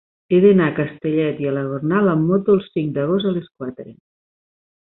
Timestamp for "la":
1.57-1.65